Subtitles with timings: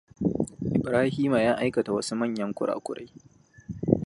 [0.77, 3.07] Ibrahima ya aikata wasu manyan kurakurai.